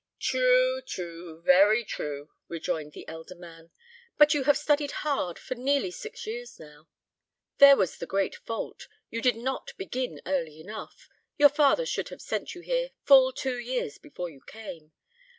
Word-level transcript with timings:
"True, 0.19 0.81
true, 0.81 1.43
very 1.43 1.85
true!" 1.85 2.31
rejoined 2.47 2.93
the 2.93 3.07
elder 3.07 3.35
man; 3.35 3.69
"but 4.17 4.33
you 4.33 4.45
have 4.45 4.57
studied 4.57 4.89
hard 5.05 5.37
for 5.37 5.53
nearly 5.53 5.91
six 5.91 6.25
years 6.25 6.59
now. 6.59 6.87
There 7.59 7.77
was 7.77 7.97
the 7.99 8.07
great 8.07 8.35
fault. 8.35 8.87
You 9.11 9.21
did 9.21 9.35
not 9.35 9.73
begin 9.77 10.19
early 10.25 10.59
enough; 10.59 11.07
your 11.37 11.49
father 11.49 11.85
should 11.85 12.09
have 12.09 12.19
sent 12.19 12.55
you 12.55 12.61
here 12.61 12.89
full 13.03 13.31
two 13.31 13.59
years 13.59 13.99
before 13.99 14.31
you 14.31 14.41
came. 14.47 14.91